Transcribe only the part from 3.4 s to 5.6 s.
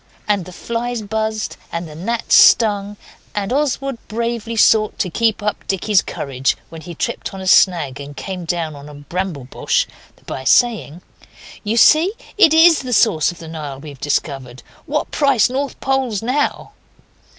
Oswald bravely sought to keep